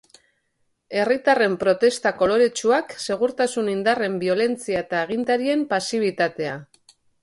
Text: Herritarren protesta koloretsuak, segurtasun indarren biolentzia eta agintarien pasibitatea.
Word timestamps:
Herritarren 1.01 1.57
protesta 1.65 2.13
koloretsuak, 2.23 2.97
segurtasun 3.05 3.73
indarren 3.77 4.19
biolentzia 4.27 4.85
eta 4.85 5.07
agintarien 5.07 5.67
pasibitatea. 5.77 6.63